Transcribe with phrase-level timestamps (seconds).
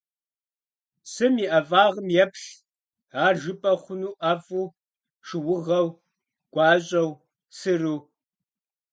[1.03, 2.45] Псым и ӀэфӀагъым еплъ;
[3.25, 4.73] ар жыпӀэ хъуну ӀэфӀу,
[5.27, 5.87] шыугъэу,
[6.53, 7.11] гуащӀэу,
[7.57, 7.97] сыру?